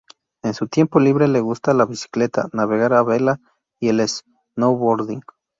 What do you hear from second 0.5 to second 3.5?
su tiempo libre le gusta la bicicleta, navegar a vela